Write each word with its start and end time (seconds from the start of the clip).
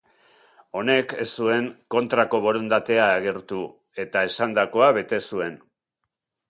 Honek 0.79 1.11
ez 1.23 1.27
zuen 1.41 1.67
kontrako 1.97 2.39
borondatea 2.47 3.05
agertu 3.19 3.63
eta 4.07 4.27
esandakoa 4.31 4.91
bete 4.99 5.23
zuen. 5.33 5.63